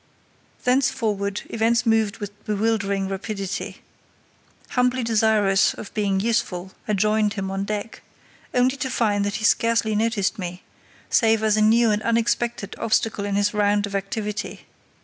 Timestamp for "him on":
7.33-7.65